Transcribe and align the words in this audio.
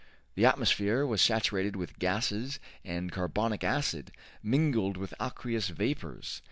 The 0.33 0.45
atmosphere 0.47 1.05
was 1.05 1.21
saturated 1.21 1.75
with 1.75 1.99
gases 1.99 2.59
and 2.83 3.11
carbonic 3.11 3.63
acid, 3.63 4.11
mingled 4.41 4.97
with 4.97 5.13
aqueous 5.19 5.69
vapors. 5.69 6.39